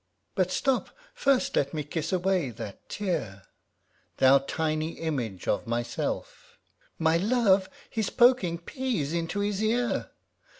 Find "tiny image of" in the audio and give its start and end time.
4.39-5.67